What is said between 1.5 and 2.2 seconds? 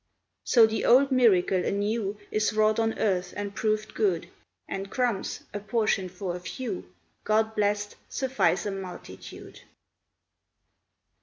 anew